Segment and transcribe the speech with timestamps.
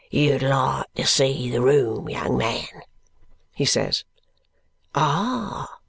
[0.09, 2.67] "You'd like to see the room, young man?"
[3.53, 4.03] he says.
[4.95, 5.69] "Ah!